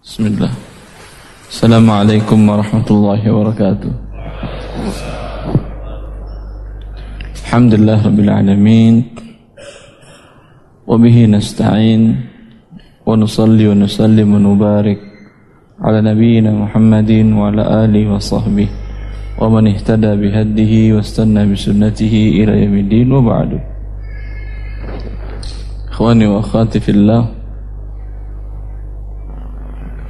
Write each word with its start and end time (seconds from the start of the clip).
Bismillah. 0.00 0.48
Assalamualaikum 1.52 2.40
warahmatullahi 2.48 3.20
wabarakatuh. 3.20 3.92
Alhamdulillah 7.44 7.98
rabbil 8.00 8.30
alamin. 8.32 8.94
وبه 10.90 11.16
نستعين 11.30 12.02
ونصلي 13.06 13.64
ونسلم 13.68 14.28
ونبارك 14.34 15.00
على 15.78 15.98
نبينا 16.02 16.50
محمد 16.50 17.10
وعلى 17.30 17.62
آله 17.84 18.02
وصحبه 18.10 18.68
ومن 19.38 19.64
اهتدى 19.70 20.12
بهده 20.18 20.72
واستنى 20.96 21.42
بسنته 21.46 22.14
إلى 22.42 22.52
يوم 22.66 22.74
الدين 22.74 23.08
وبعد 23.12 23.50
إخواني 25.94 26.26
وأخواتي 26.26 26.80
في 26.82 26.90
الله 26.90 27.22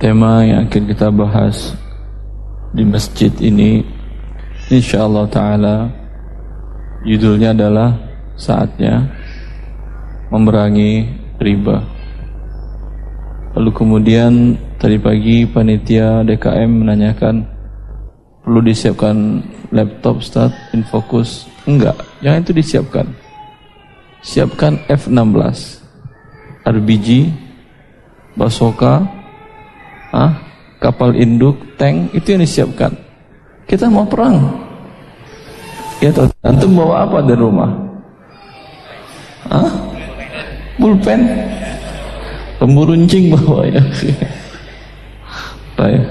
tema 0.01 0.41
yang 0.48 0.64
akan 0.64 0.85
kita 0.89 1.12
bahas 1.12 1.77
di 2.72 2.89
masjid 2.89 3.29
ini 3.36 3.85
insyaallah 4.72 5.29
taala 5.29 5.93
judulnya 7.04 7.53
adalah 7.53 7.93
saatnya 8.32 9.05
memerangi 10.32 11.05
riba. 11.36 11.85
Lalu 13.61 13.71
kemudian 13.77 14.57
tadi 14.81 14.96
pagi 14.96 15.44
panitia 15.44 16.25
DKM 16.25 16.71
menanyakan 16.80 17.44
perlu 18.41 18.64
disiapkan 18.64 19.44
laptop 19.69 20.25
start 20.25 20.57
infokus 20.72 21.44
enggak 21.69 22.00
yang 22.25 22.41
itu 22.41 22.57
disiapkan. 22.57 23.05
Siapkan 24.25 24.80
F16 24.89 25.85
RBG 26.64 27.29
Basoka 28.32 29.19
ah, 30.14 30.32
kapal 30.79 31.14
induk 31.14 31.57
tank 31.79 32.11
itu 32.14 32.34
yang 32.34 32.42
disiapkan. 32.42 32.92
Kita 33.66 33.86
mau 33.86 34.06
perang. 34.06 34.50
Ya 36.00 36.11
antum 36.42 36.80
bawa 36.80 37.05
apa 37.05 37.20
dari 37.22 37.39
rumah? 37.39 37.70
Ah? 39.50 39.69
pulpen? 40.80 41.20
Pemburuncing 42.56 43.36
bawa 43.36 43.69
ya. 43.69 43.83
Baik. 45.77 46.05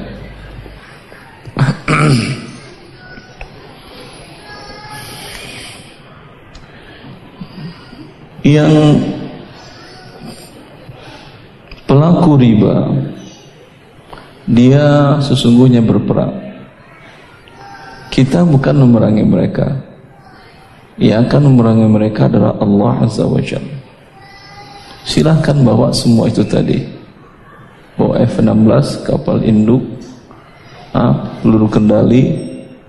yang 8.40 8.72
pelaku 11.86 12.40
riba 12.40 12.88
dia 14.50 15.18
sesungguhnya 15.22 15.86
berperang. 15.86 16.34
Kita 18.10 18.42
bukan 18.42 18.76
memerangi 18.82 19.22
mereka. 19.22 19.70
Yang 21.00 21.30
akan 21.30 21.42
memerangi 21.54 21.88
mereka 21.88 22.28
adalah 22.28 22.58
Allah 22.60 23.08
Azza 23.08 23.24
wa 23.24 23.40
Jalla 23.40 23.80
silahkan 25.10 25.58
bawa 25.66 25.90
semua 25.90 26.30
itu 26.30 26.46
tadi. 26.46 26.78
Bawa 27.98 28.24
F-16 28.24 29.04
kapal 29.04 29.44
induk 29.44 29.84
ah, 30.96 31.36
peluru 31.42 31.68
kendali 31.68 32.38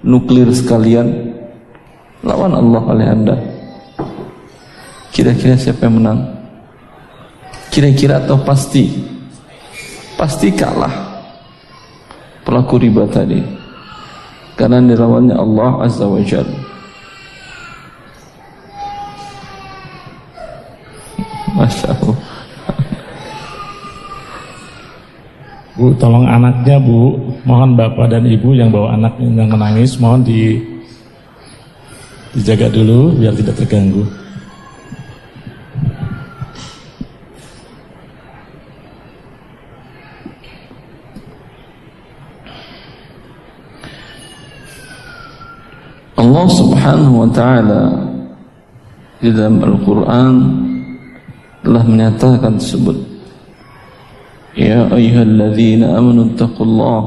nuklir 0.05 0.53
sekalian. 0.53 1.33
Lawan 2.21 2.53
Allah 2.53 2.83
oleh 2.85 3.07
anda. 3.09 3.37
Kira-kira 5.11 5.57
siapa 5.57 5.89
yang 5.89 5.99
menang? 5.99 6.21
Kira-kira 7.73 8.21
atau 8.23 8.39
pasti? 8.45 8.93
Pasti 10.15 10.53
kalah 10.53 11.10
pelaku 12.51 12.83
riba 12.83 13.07
tadi 13.07 13.39
karena 14.59 14.83
dilawannya 14.83 15.39
Allah 15.39 15.87
Azza 15.87 16.11
wa 16.11 16.19
Jalla 16.19 16.59
Masya 21.61 21.93
Allah. 21.93 22.17
Bu, 25.77 25.93
tolong 25.97 26.25
anaknya 26.29 26.77
Bu, 26.77 27.17
mohon 27.45 27.73
bapak 27.77 28.13
dan 28.13 28.25
ibu 28.29 28.53
yang 28.53 28.69
bawa 28.69 28.97
anak 28.97 29.17
yang 29.17 29.49
menangis, 29.49 29.97
mohon 29.97 30.21
di 30.25 30.61
dijaga 32.37 32.69
dulu 32.69 33.17
biar 33.17 33.33
tidak 33.37 33.61
terganggu. 33.65 34.05
Subhanahu 46.81 47.13
wa 47.13 47.29
taala 47.29 47.93
di 49.21 49.29
dalam 49.37 49.61
Al-Qur'an 49.61 50.33
telah 51.61 51.85
menyatakan 51.85 52.57
tersebut 52.57 52.97
Ya 54.57 54.89
ayyuhalladzina 54.89 55.93
amanu 55.93 56.33
taqullah 56.41 57.01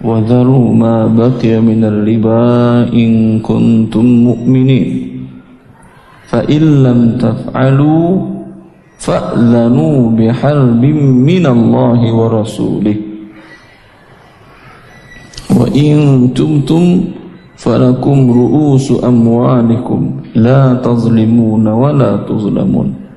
wa 0.00 0.24
dharu 0.24 0.72
ma 0.72 1.04
baqiya 1.04 1.60
minal 1.60 2.00
riba 2.00 2.88
in 2.88 3.44
kuntum 3.44 4.32
mu'minin 4.32 5.20
fa 6.24 6.40
in 6.48 6.80
lam 6.80 7.20
taf'alu 7.20 8.24
fa'lanu 9.04 10.16
biharbin 10.16 11.28
minallahi 11.28 12.08
wa 12.08 12.40
rasulih 12.40 12.96
wa 15.52 15.68
in 15.76 16.32
tumtum 16.32 17.17
falakum 17.58 18.30
ru'usu 18.30 19.02
amwalikum. 19.02 20.22
La 20.38 20.78
tazlimuna 20.78 21.74
wa 21.74 21.90
la 21.90 22.22
tuzlamun. 22.22 23.08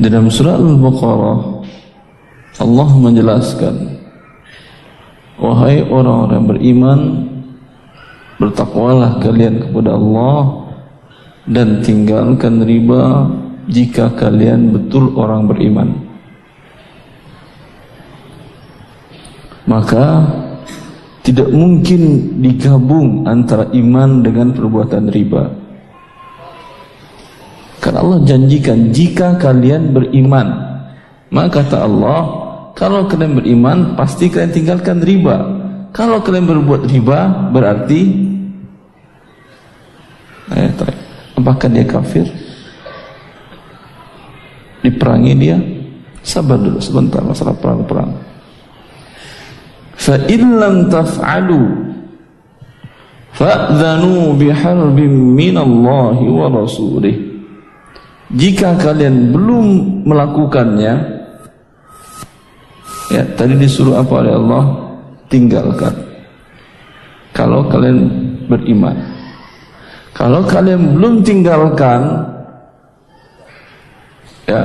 Dalam 0.00 0.32
surah 0.32 0.56
Al-Baqarah 0.56 1.60
Allah 2.56 2.88
menjelaskan 2.96 4.00
Wahai 5.36 5.84
orang-orang 5.84 6.44
beriman 6.48 7.00
Bertakwalah 8.40 9.20
kalian 9.20 9.60
kepada 9.60 9.92
Allah 9.92 10.72
Dan 11.44 11.84
tinggalkan 11.84 12.64
riba 12.64 13.28
Jika 13.68 14.16
kalian 14.16 14.72
betul 14.72 15.12
orang 15.20 15.44
beriman. 15.46 15.92
Maka 19.68 20.26
Tidak 21.20 21.48
mungkin 21.52 22.00
digabung 22.40 23.28
antara 23.28 23.68
iman 23.76 24.24
dengan 24.24 24.56
perbuatan 24.56 25.12
riba 25.12 25.60
karena 27.80 28.04
Allah 28.04 28.20
janjikan 28.28 28.92
jika 28.92 29.40
kalian 29.40 29.96
beriman. 29.96 30.68
Maka 31.32 31.64
kata 31.64 31.88
Allah, 31.88 32.20
kalau 32.76 33.08
kalian 33.08 33.40
beriman 33.40 33.78
pasti 33.96 34.28
kalian 34.28 34.52
tinggalkan 34.52 35.00
riba. 35.00 35.58
Kalau 35.90 36.20
kalian 36.22 36.46
berbuat 36.46 36.86
riba 36.86 37.50
berarti 37.50 38.00
eh, 40.54 40.70
apakah 41.34 41.66
dia 41.66 41.82
kafir? 41.88 42.28
Diperangi 44.84 45.32
dia? 45.34 45.56
Sabar 46.20 46.60
dulu 46.60 46.78
sebentar 46.78 47.24
masalah 47.24 47.56
perang-perang. 47.56 48.29
Fa 50.00 50.16
in 50.32 50.56
lam 50.56 50.88
taf'alu 50.88 51.60
fa'dhanu 53.36 54.32
biharbin 54.40 55.12
minallahi 55.36 56.24
wa 56.24 56.48
jika 58.30 58.78
kalian 58.78 59.34
belum 59.34 59.66
melakukannya 60.06 60.94
ya 63.10 63.22
tadi 63.34 63.58
disuruh 63.58 63.98
apa 64.00 64.12
oleh 64.22 64.34
Allah? 64.38 64.64
Tinggalkan. 65.26 65.94
Kalau 67.34 67.66
kalian 67.66 68.06
beriman. 68.46 68.96
Kalau 70.14 70.42
kalian 70.46 70.98
belum 70.98 71.22
tinggalkan 71.22 72.02
ya 74.46 74.62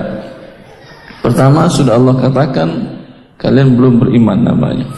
pertama 1.21 1.69
sudah 1.69 1.97
Allah 1.97 2.17
katakan 2.17 2.69
kalian 3.37 3.77
belum 3.77 4.01
beriman 4.01 4.41
namanya 4.41 4.89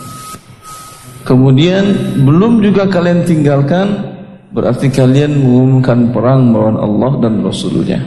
kemudian 1.27 1.83
belum 2.23 2.63
juga 2.63 2.87
kalian 2.87 3.27
tinggalkan 3.27 4.15
berarti 4.55 4.87
kalian 4.87 5.43
mengumumkan 5.43 6.15
perang 6.15 6.47
melawan 6.47 6.79
Allah 6.79 7.11
dan 7.27 7.43
Rasulnya. 7.43 7.99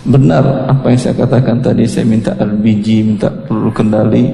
Benar 0.00 0.70
apa 0.70 0.88
yang 0.88 0.96
saya 0.96 1.12
katakan 1.12 1.60
tadi 1.60 1.84
Saya 1.84 2.08
minta 2.08 2.32
LBG, 2.32 3.04
minta 3.04 3.28
peluru 3.28 3.68
kendali. 3.68 4.32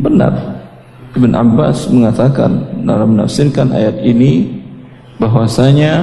Benar. 0.00 0.32
Ibn 1.12 1.36
Abbas 1.36 1.92
mengatakan 1.92 2.80
Dalam 2.80 3.12
menafsirkan 3.12 3.76
ayat 3.76 4.00
ini 4.00 4.48
bahwasanya 5.20 6.00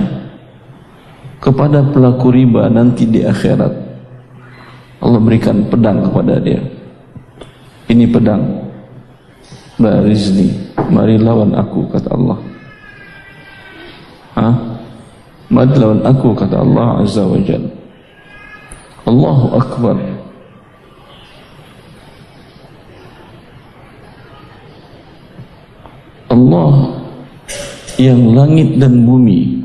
Kepada 1.42 1.82
pelaku 1.90 2.30
riba 2.30 2.70
nanti 2.70 3.10
di 3.10 3.26
akhirat 3.26 3.90
Allah 5.00 5.20
berikan 5.24 5.64
pedang 5.72 6.04
kepada 6.04 6.44
dia. 6.44 6.60
Ini 7.88 8.06
pedang 8.12 8.69
Barizni 9.80 10.52
mari 10.92 11.16
lawan 11.16 11.56
aku 11.56 11.88
kata 11.88 12.12
Allah. 12.12 12.40
Ha? 14.36 14.50
mari 15.48 15.72
lawan 15.80 16.04
aku 16.04 16.36
kata 16.36 16.60
Allah 16.60 17.00
Azza 17.00 17.24
wa 17.24 17.40
Jal. 17.40 17.64
Allahu 19.08 19.48
Akbar. 19.56 19.98
Allah 26.28 26.72
yang 27.96 28.36
langit 28.36 28.84
dan 28.84 29.08
bumi. 29.08 29.64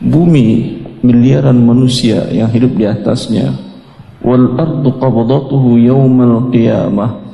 Bumi 0.00 0.80
miliaran 1.04 1.60
manusia 1.60 2.24
yang 2.32 2.48
hidup 2.48 2.72
di 2.72 2.88
atasnya. 2.88 3.52
Wal 4.24 4.56
ardu 4.56 4.96
qabdatuhu 4.96 5.76
yawmal 5.76 6.48
qiyamah 6.48 7.27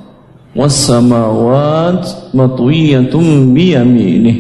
was 0.55 0.87
samawat 0.87 2.31
matwiyatun 2.31 3.51
bi 3.51 3.75
yaminih 3.75 4.39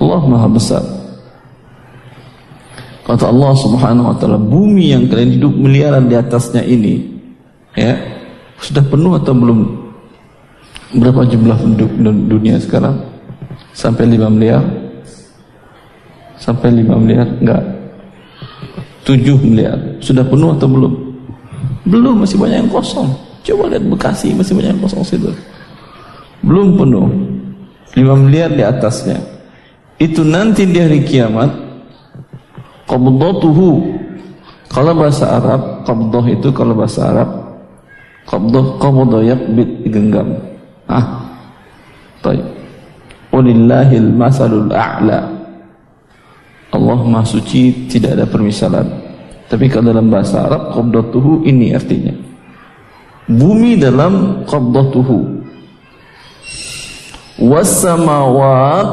Allah 0.00 0.22
Maha 0.26 0.48
Besar. 0.50 0.82
Kata 3.06 3.30
Allah 3.30 3.52
Subhanahu 3.52 4.10
wa 4.10 4.16
taala 4.16 4.40
bumi 4.40 4.90
yang 4.90 5.06
kalian 5.06 5.38
hidup 5.38 5.52
miliaran 5.54 6.08
di 6.08 6.16
atasnya 6.18 6.64
ini 6.64 7.20
ya 7.78 7.94
sudah 8.58 8.82
penuh 8.86 9.14
atau 9.18 9.34
belum? 9.36 9.60
Berapa 10.90 11.22
jumlah 11.30 11.54
penduduk 11.54 11.92
dunia 12.26 12.58
sekarang? 12.58 12.98
Sampai 13.70 14.10
5 14.10 14.26
miliar? 14.26 14.62
Sampai 16.34 16.74
5 16.74 16.98
miliar? 16.98 17.30
Enggak. 17.38 17.62
7 19.06 19.38
miliar. 19.38 19.78
Sudah 20.02 20.26
penuh 20.26 20.50
atau 20.50 20.66
belum? 20.66 20.92
Belum 21.86 22.26
masih 22.26 22.42
banyak 22.42 22.66
yang 22.66 22.72
kosong 22.72 23.29
coba 23.50 23.74
lihat 23.74 23.84
Bekasi 23.90 24.30
masih 24.38 24.54
banyak 24.54 24.78
kosong 24.78 25.02
situ. 25.02 25.30
Belum 26.46 26.78
penuh. 26.78 27.10
5 27.90 28.22
miliar 28.22 28.54
di 28.54 28.62
atasnya. 28.62 29.18
Itu 29.98 30.22
nanti 30.22 30.64
di 30.64 30.78
hari 30.78 31.02
kiamat 31.02 31.50
qabdatuhu. 32.86 33.98
Kalau 34.70 34.94
bahasa 34.94 35.26
Arab 35.26 35.82
qabdah 35.82 36.24
itu 36.30 36.48
kalau 36.54 36.78
bahasa 36.78 37.10
Arab 37.10 37.28
qabdah 38.30 38.78
qabdah 38.78 39.20
yakbit 39.26 39.82
digenggam 39.82 40.38
ah 40.86 41.26
baik. 42.22 42.46
Walillahil 43.34 44.10
masalul 44.14 44.70
a'la. 44.70 45.26
Allah 46.70 47.00
Maha 47.02 47.26
Suci 47.26 47.90
tidak 47.90 48.14
ada 48.14 48.26
permisalan. 48.30 48.86
Tapi 49.50 49.66
kalau 49.66 49.90
dalam 49.90 50.06
bahasa 50.06 50.46
Arab 50.46 50.70
qabdatuhu 50.70 51.42
ini 51.46 51.74
artinya. 51.74 52.29
Bumi 53.30 53.78
dalam 53.78 54.42
qabdatuhu. 54.42 55.38
Was-samawat 57.38 58.88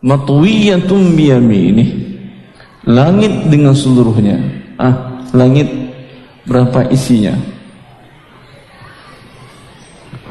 matwiyatun 0.00 1.12
biyaminih. 1.12 2.16
Langit 2.88 3.52
dengan 3.52 3.76
seluruhnya. 3.76 4.40
Ah, 4.80 5.20
langit 5.36 5.68
berapa 6.48 6.88
isinya? 6.88 7.36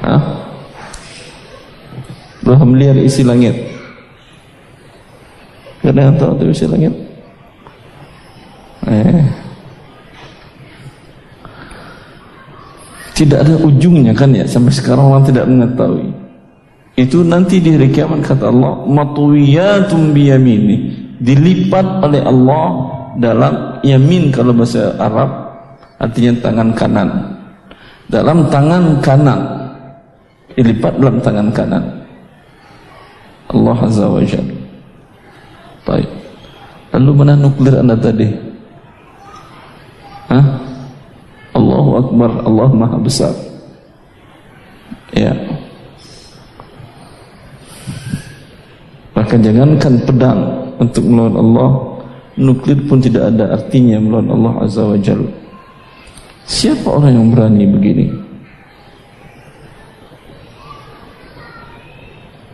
Ah? 0.01 0.21
Berapa 2.42 2.66
miliar 2.66 2.98
isi 2.98 3.21
langit? 3.21 3.56
Gak 5.86 5.94
ada 5.94 6.01
yang 6.12 6.18
tahu 6.18 6.50
isi 6.50 6.66
langit. 6.66 6.94
Eh. 8.89 9.43
Tidak 13.13 13.39
ada 13.45 13.56
ujungnya 13.62 14.13
kan 14.18 14.33
ya 14.33 14.42
sampai 14.50 14.74
sekarang 14.74 15.13
orang 15.13 15.25
tidak 15.30 15.45
mengetahui. 15.45 16.10
Itu 16.94 17.25
nanti 17.25 17.57
di 17.57 17.74
hari 17.74 17.89
kiamat 17.89 18.21
kata 18.25 18.54
Allah, 18.54 18.86
matwiyatun 18.86 20.13
biyamini, 20.13 20.94
dilipat 21.21 22.06
oleh 22.06 22.21
Allah 22.21 22.65
dalam 23.18 23.81
yamin 23.86 24.30
kalau 24.33 24.54
bahasa 24.54 24.94
Arab 24.98 25.30
artinya 26.01 26.33
tangan 26.42 26.69
kanan. 26.74 27.10
Dalam 28.10 28.50
tangan 28.50 29.01
kanan. 29.01 29.42
Dilipat 30.54 30.94
dalam 31.01 31.18
tangan 31.18 31.50
kanan. 31.50 31.83
Allah 33.50 33.77
Azza 33.81 34.06
wa 34.06 34.21
Jalla. 34.21 34.57
Baik. 35.86 36.09
Lalu 36.94 37.12
mana 37.18 37.33
nuklir 37.33 37.74
anda 37.74 37.98
tadi? 37.98 38.30
Hah? 40.30 40.45
Allahu 41.54 41.90
Akbar, 42.02 42.32
Allah 42.46 42.70
Maha 42.74 42.98
Besar. 42.98 43.34
Ya. 45.14 45.34
Bahkan 49.14 49.40
jangankan 49.46 49.94
pedang 50.10 50.42
untuk 50.82 51.06
melawan 51.06 51.38
Allah, 51.38 51.70
nuklir 52.42 52.82
pun 52.90 52.98
tidak 52.98 53.30
ada 53.30 53.54
artinya 53.54 54.02
melawan 54.02 54.30
Allah 54.34 54.54
Azza 54.66 54.82
wa 54.82 54.98
Jalla. 54.98 55.30
Siapa 56.50 56.90
orang 56.90 57.14
yang 57.14 57.28
berani 57.30 57.66
begini? 57.70 58.06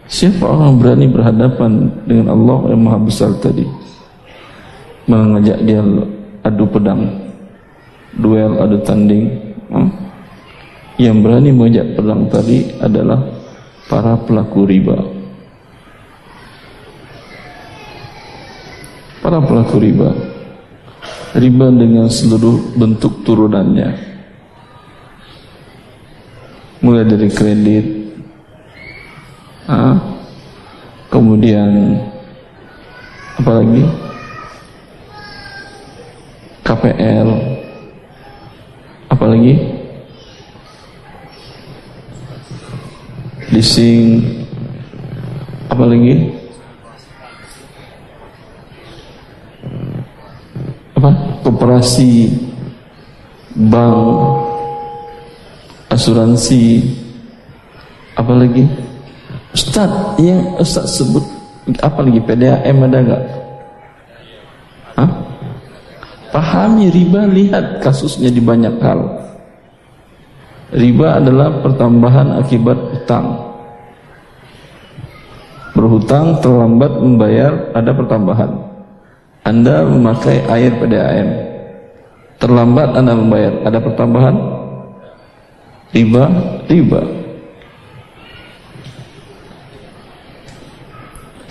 Siapa 0.09 0.43
orang 0.43 0.81
berani 0.81 1.05
berhadapan 1.07 1.87
dengan 2.03 2.33
Allah 2.33 2.73
yang 2.73 2.81
maha 2.81 2.97
besar 2.97 3.29
tadi 3.39 3.61
Mengajak 5.05 5.61
dia 5.63 5.85
adu 6.43 6.65
pedang 6.65 7.28
Duel, 8.15 8.57
adu 8.57 8.81
tanding 8.81 9.29
hmm? 9.69 9.89
Yang 10.99 11.17
berani 11.21 11.49
mengajak 11.53 11.93
pedang 11.93 12.27
tadi 12.27 12.73
adalah 12.81 13.19
Para 13.85 14.17
pelaku 14.17 14.65
riba 14.65 14.97
Para 19.21 19.39
pelaku 19.43 19.75
riba 19.77 20.09
Riba 21.37 21.67
dengan 21.69 22.09
seluruh 22.09 22.73
bentuk 22.73 23.21
turunannya 23.21 23.89
Mulai 26.81 27.05
dari 27.05 27.29
kredit 27.29 27.85
ha? 29.69 29.93
kemudian 31.09 32.01
apa 33.37 33.51
lagi 33.61 33.83
KPL 36.65 37.58
apa 39.09 39.25
lagi 39.25 39.53
leasing. 43.51 44.23
Apa 45.69 45.83
lagi 45.83 46.31
apa? 50.95 51.09
Koperasi. 51.43 52.31
Bank. 53.59 53.99
Asuransi. 55.91 56.85
Apa 58.15 58.35
lagi 58.35 58.67
Ustaz, 59.49 60.19
yang 60.21 60.59
Ustaz 60.61 60.99
sebut 60.99 61.23
apa 61.81 62.03
lagi 62.05 62.21
PDAM 62.21 62.77
ada 62.85 62.97
enggak? 63.01 63.23
Pahami 66.39 66.87
riba, 66.87 67.27
lihat 67.27 67.83
kasusnya 67.83 68.31
di 68.31 68.39
banyak 68.39 68.79
hal. 68.79 69.11
Riba 70.71 71.19
adalah 71.19 71.59
pertambahan 71.59 72.39
akibat 72.39 72.79
utang. 72.95 73.27
Berhutang 75.75 76.39
terlambat 76.39 76.95
membayar 76.95 77.75
ada 77.75 77.91
pertambahan. 77.91 78.55
Anda 79.43 79.83
memakai 79.83 80.47
air 80.47 80.79
PDAM. 80.79 81.29
Terlambat 82.39 82.95
Anda 82.95 83.19
membayar 83.19 83.59
ada 83.67 83.79
pertambahan. 83.83 84.35
Riba, 85.91 86.23
riba. 86.71 87.01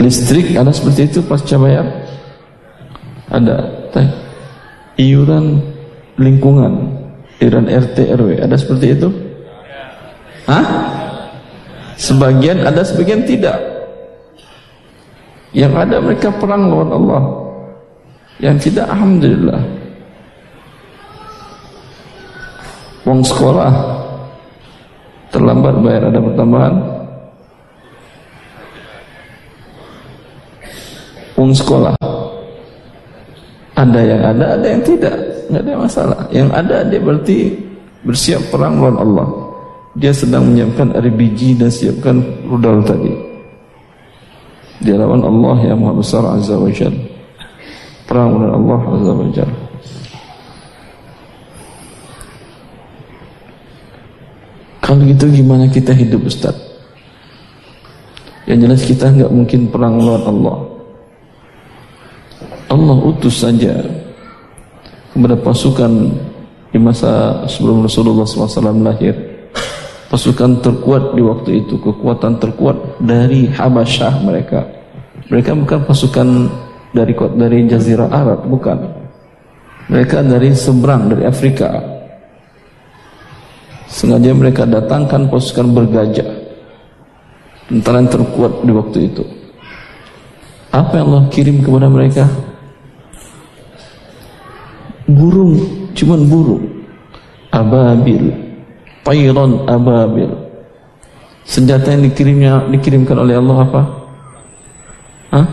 Listrik 0.00 0.56
ada 0.56 0.72
seperti 0.72 1.12
itu 1.12 1.20
pasca 1.28 1.60
bayar? 1.60 1.84
Ada. 3.28 3.78
Iuran 4.98 5.62
lingkungan, 6.18 6.72
iuran 7.38 7.70
RT 7.70 7.96
RW 8.18 8.42
ada 8.42 8.56
seperti 8.58 8.98
itu? 8.98 9.08
Hah? 10.50 10.66
Sebagian 11.94 12.66
ada, 12.66 12.82
sebagian 12.82 13.22
tidak. 13.22 13.58
Yang 15.54 15.74
ada 15.86 15.96
mereka 16.02 16.28
perang 16.34 16.66
lawan 16.66 16.90
Allah. 16.90 17.22
Yang 18.42 18.70
tidak 18.70 18.86
alhamdulillah. 18.90 19.62
Wong 23.06 23.24
sekolah 23.24 23.72
terlambat 25.32 25.74
bayar 25.80 26.12
ada 26.12 26.20
pertambahan 26.20 26.74
uang 31.38 31.52
sekolah 31.54 31.94
ada 33.78 34.00
yang 34.02 34.22
ada 34.26 34.44
ada 34.58 34.66
yang 34.66 34.82
tidak 34.82 35.14
nggak 35.48 35.62
ada 35.62 35.72
masalah. 35.78 36.20
Yang 36.34 36.48
ada 36.50 36.76
dia 36.82 37.00
berarti 37.00 37.38
bersiap 38.02 38.42
perang 38.50 38.78
melawan 38.78 38.98
Allah. 38.98 39.28
Dia 39.98 40.12
sedang 40.14 40.50
menyiapkan 40.50 40.94
RPG 40.94 41.58
dan 41.58 41.70
siapkan 41.70 42.22
rudal 42.46 42.82
tadi. 42.82 43.10
Dia 44.82 44.94
lawan 44.94 45.26
Allah 45.26 45.74
yang 45.74 45.78
Maha 45.82 45.98
Besar 45.98 46.22
Azza 46.26 46.54
wa 46.54 46.70
Jal. 46.70 46.94
Perang 48.06 48.34
melawan 48.34 48.54
Allah 48.62 48.80
Azza 48.94 49.12
wa 49.14 49.28
Jal. 49.34 49.50
Kalau 54.78 55.04
gitu 55.04 55.24
gimana 55.28 55.68
kita 55.68 55.92
hidup 55.92 56.24
Ustaz? 56.24 56.56
Yang 58.48 58.58
jelas 58.64 58.80
kita 58.88 59.04
nggak 59.12 59.32
mungkin 59.34 59.68
perang 59.68 60.00
melawan 60.00 60.24
Allah. 60.24 60.77
Allah 62.68 62.96
utus 63.00 63.40
saja 63.40 63.80
kepada 65.16 65.34
pasukan 65.40 66.12
di 66.68 66.78
masa 66.78 67.42
sebelum 67.48 67.84
Rasulullah 67.84 68.28
SAW 68.28 68.84
lahir. 68.84 69.16
Pasukan 70.08 70.64
terkuat 70.64 71.12
di 71.12 71.20
waktu 71.20 71.50
itu 71.64 71.76
kekuatan 71.76 72.40
terkuat 72.40 72.96
dari 73.00 73.44
Habasyah 73.44 74.24
mereka. 74.24 74.64
Mereka 75.28 75.52
bukan 75.52 75.84
pasukan 75.84 76.28
dari 76.96 77.12
dari 77.12 77.58
Jazirah 77.68 78.08
Arab 78.08 78.48
bukan. 78.48 78.88
Mereka 79.92 80.24
dari 80.24 80.56
seberang 80.56 81.12
dari 81.12 81.28
Afrika. 81.28 81.76
Sengaja 83.88 84.32
mereka 84.32 84.64
datangkan 84.64 85.28
pasukan 85.28 85.76
bergajah. 85.76 86.30
Tentara 87.68 88.00
yang 88.00 88.08
terkuat 88.08 88.52
di 88.64 88.72
waktu 88.72 88.98
itu. 89.12 89.24
Apa 90.72 91.00
yang 91.00 91.12
Allah 91.12 91.24
kirim 91.28 91.60
kepada 91.60 91.88
mereka 91.92 92.24
burung 95.08 95.56
cuman 95.96 96.20
burung. 96.28 96.64
Ababil 97.48 98.48
tayran 99.08 99.64
ababil. 99.64 100.28
Senjata 101.48 101.96
yang 101.96 102.04
dikirimnya 102.12 102.52
dikirimkan 102.68 103.16
oleh 103.24 103.40
Allah 103.40 103.58
apa? 103.64 103.82
Hah? 105.32 105.46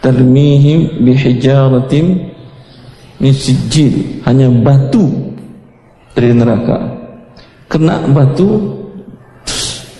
tarmihim 0.00 1.04
bihijaratin 1.04 2.32
min 3.20 3.32
sijil 3.36 4.22
hanya 4.24 4.48
batu 4.48 5.10
dari 6.14 6.32
neraka. 6.32 6.78
Kena 7.68 8.08
batu 8.08 8.78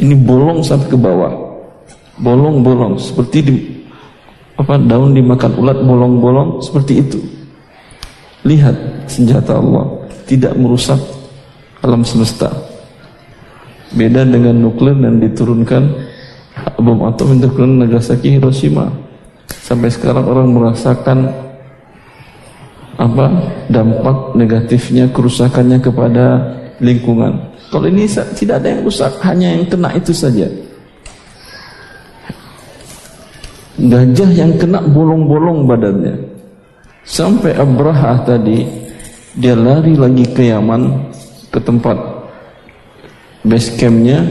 ini 0.01 0.17
bolong 0.17 0.65
sampai 0.65 0.89
ke 0.89 0.97
bawah. 0.97 1.35
Bolong-bolong 2.17 2.97
seperti 2.97 3.39
di 3.45 3.57
apa 4.57 4.77
daun 4.77 5.17
dimakan 5.17 5.57
ulat 5.57 5.79
bolong-bolong 5.81 6.61
seperti 6.61 7.01
itu 7.01 7.40
Lihat 8.47 8.77
senjata 9.11 9.61
Allah 9.61 9.85
tidak 10.25 10.57
merusak 10.57 11.01
alam 11.85 12.05
semesta. 12.07 12.49
Beda 13.91 14.23
dengan 14.23 14.55
nuklir 14.55 14.95
yang 14.95 15.19
diturunkan 15.19 15.83
bom 16.79 17.05
atom 17.05 17.35
yang 17.37 17.41
turunkan 17.51 17.85
Nagasaki 17.85 18.39
Hiroshima. 18.39 18.87
Sampai 19.51 19.91
sekarang 19.91 20.25
orang 20.25 20.49
merasakan 20.55 21.27
apa 23.01 23.27
dampak 23.73 24.37
negatifnya 24.37 25.09
kerusakannya 25.11 25.81
kepada 25.81 26.27
lingkungan. 26.79 27.51
Kalau 27.71 27.87
ini 27.87 28.05
tidak 28.35 28.61
ada 28.61 28.69
yang 28.77 28.83
rusak, 28.83 29.13
hanya 29.23 29.49
yang 29.55 29.65
kena 29.67 29.95
itu 29.95 30.11
saja. 30.11 30.47
Gajah 33.81 34.31
yang 34.37 34.53
kena 34.61 34.85
bolong-bolong 34.85 35.65
badannya. 35.65 36.30
Sampai 37.11 37.59
Abraha 37.59 38.23
tadi 38.23 38.63
dia 39.35 39.59
lari 39.59 39.99
lagi 39.99 40.31
ke 40.31 40.47
Yaman 40.47 41.11
ke 41.51 41.59
tempat 41.59 41.99
base 43.43 43.75
campnya. 43.75 44.23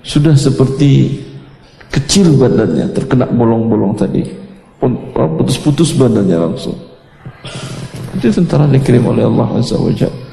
Sudah 0.00 0.32
seperti 0.38 1.20
kecil 1.90 2.38
badannya 2.38 2.86
terkena 2.94 3.26
bolong-bolong 3.26 3.98
tadi. 3.98 4.22
Putus-putus 4.80 5.92
badannya 5.98 6.38
langsung. 6.38 6.78
Itu 8.14 8.30
tentara 8.30 8.70
dikirim 8.70 9.10
oleh 9.10 9.26
Allah 9.26 9.58
Azza 9.58 9.76
wa 9.76 9.90
Jalla. 9.90 10.30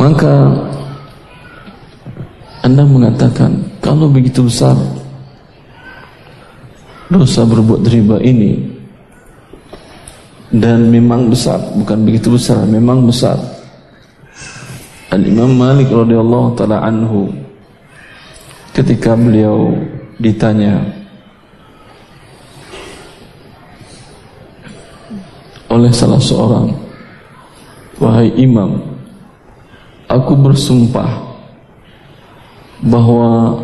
Maka 0.00 0.32
anda 2.60 2.84
mengatakan 2.84 3.56
kalau 3.80 4.12
begitu 4.12 4.44
besar 4.44 4.76
dosa 7.10 7.42
berbuat 7.42 7.82
riba 7.88 8.22
ini 8.22 8.80
dan 10.50 10.90
memang 10.90 11.30
besar, 11.30 11.62
bukan 11.78 12.02
begitu 12.02 12.34
besar, 12.34 12.66
memang 12.66 13.06
besar. 13.06 13.38
Al 15.10 15.22
Imam 15.22 15.54
Malik 15.54 15.90
radhiyallahu 15.90 16.58
taala 16.58 16.82
anhu 16.82 17.30
ketika 18.74 19.14
beliau 19.14 19.74
ditanya 20.18 20.78
oleh 25.70 25.90
salah 25.94 26.18
seorang 26.18 26.74
wahai 28.02 28.30
imam 28.38 28.78
aku 30.10 30.34
bersumpah 30.34 31.29
bahwa 32.80 33.60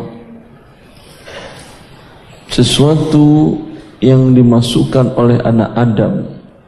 sesuatu 2.53 3.57
yang 4.05 4.37
dimasukkan 4.37 5.17
oleh 5.17 5.41
anak 5.41 5.71
Adam 5.73 6.15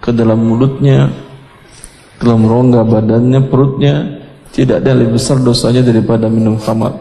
ke 0.01 0.11
dalam 0.13 0.41
mulutnya, 0.49 1.13
ke 2.17 2.23
dalam 2.25 2.49
rongga 2.49 2.83
badannya, 2.89 3.41
perutnya, 3.49 3.95
tidak 4.53 4.81
ada 4.81 4.97
lebih 4.97 5.21
besar 5.21 5.37
dosanya 5.45 5.85
daripada 5.85 6.27
minum 6.33 6.57
khamar. 6.57 6.97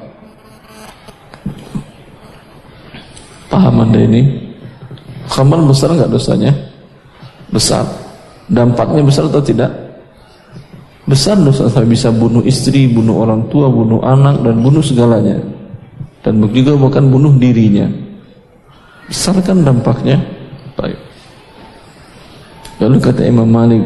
Paham 3.47 3.87
anda 3.87 3.99
ini? 4.03 4.51
Khamar 5.31 5.63
besar 5.63 5.95
nggak 5.95 6.11
dosanya? 6.11 6.51
Besar. 7.47 7.87
Dampaknya 8.51 9.03
besar 9.03 9.31
atau 9.31 9.43
tidak? 9.43 9.86
Besar 11.07 11.39
dosa 11.39 11.71
sampai 11.71 11.95
bisa 11.95 12.11
bunuh 12.11 12.43
istri, 12.43 12.83
bunuh 12.91 13.23
orang 13.23 13.47
tua, 13.47 13.71
bunuh 13.71 14.03
anak 14.03 14.43
dan 14.43 14.59
bunuh 14.59 14.83
segalanya. 14.83 15.39
Dan 16.19 16.43
juga 16.51 16.75
bahkan 16.75 17.07
bunuh 17.07 17.31
dirinya. 17.39 17.87
Besar 19.07 19.39
kan 19.39 19.63
dampaknya? 19.63 20.19
Baik. 20.75 20.99
Lalu 22.83 22.99
kata 22.99 23.23
Imam 23.23 23.47
Malik, 23.47 23.79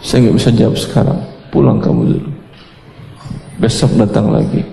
saya 0.00 0.24
nggak 0.24 0.36
bisa 0.40 0.50
jawab 0.56 0.76
sekarang. 0.80 1.20
Pulang 1.52 1.84
kamu 1.84 2.16
dulu. 2.16 2.30
Besok 3.60 3.92
datang 4.00 4.32
lagi. 4.32 4.64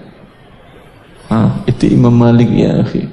Ah, 1.28 1.60
itu 1.68 1.92
Imam 1.92 2.16
Malik 2.16 2.48
ya, 2.56 2.80
akhi. 2.80 3.04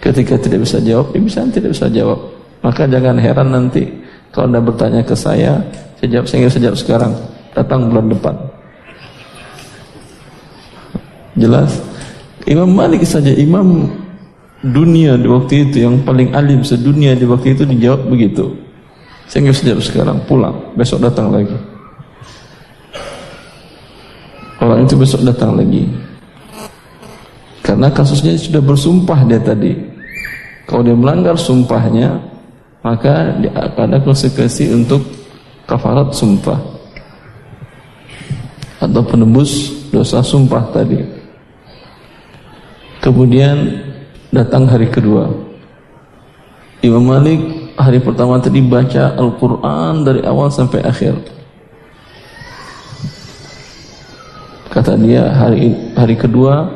Ketika 0.00 0.40
tidak 0.40 0.64
bisa 0.64 0.80
jawab, 0.80 1.12
ya 1.12 1.20
bisa 1.20 1.44
tidak 1.52 1.76
bisa 1.76 1.92
jawab. 1.92 2.18
Maka 2.64 2.88
jangan 2.88 3.20
heran 3.20 3.52
nanti 3.52 3.84
kalau 4.32 4.48
anda 4.48 4.64
bertanya 4.64 5.04
ke 5.04 5.12
saya, 5.12 5.60
nggak 6.02 6.24
bisa 6.26 6.58
jawab 6.58 6.78
sekarang. 6.78 7.12
Datang 7.52 7.92
bulan 7.92 8.10
depan. 8.10 8.34
Jelas? 11.38 11.78
Imam 12.48 12.68
Malik 12.74 13.06
saja, 13.06 13.30
imam 13.30 13.86
dunia 14.62 15.14
di 15.14 15.26
waktu 15.30 15.68
itu 15.68 15.86
yang 15.86 16.02
paling 16.02 16.34
alim 16.34 16.62
sedunia 16.66 17.14
di 17.14 17.26
waktu 17.26 17.54
itu 17.54 17.62
dijawab 17.66 18.10
begitu. 18.10 18.50
Bisa 19.26 19.38
jawab 19.40 19.80
sekarang, 19.80 20.16
pulang, 20.26 20.54
besok 20.74 21.00
datang 21.00 21.30
lagi. 21.32 21.54
Orang 24.62 24.84
itu 24.86 24.94
besok 24.94 25.22
datang 25.26 25.58
lagi. 25.58 25.88
Karena 27.62 27.88
kasusnya 27.90 28.36
sudah 28.36 28.62
bersumpah 28.62 29.24
dia 29.26 29.40
tadi. 29.40 29.74
Kalau 30.66 30.82
dia 30.82 30.94
melanggar 30.94 31.34
sumpahnya, 31.38 32.18
maka 32.82 33.34
dia 33.38 33.50
akan 33.54 33.82
ada 33.90 33.98
konsekuensi 34.02 34.70
untuk 34.74 35.21
kafarat 35.72 36.12
sumpah 36.12 36.60
atau 38.76 39.00
penebus 39.00 39.72
dosa 39.88 40.20
sumpah 40.20 40.68
tadi. 40.68 41.00
Kemudian 43.00 43.80
datang 44.28 44.68
hari 44.68 44.92
kedua. 44.92 45.32
Imam 46.84 47.08
Malik 47.08 47.40
hari 47.80 48.04
pertama 48.04 48.36
tadi 48.36 48.60
baca 48.60 49.16
Al-Quran 49.16 50.04
dari 50.04 50.20
awal 50.28 50.52
sampai 50.52 50.84
akhir. 50.84 51.16
Kata 54.68 54.92
dia 55.00 55.32
hari 55.32 55.72
hari 55.96 56.16
kedua 56.20 56.68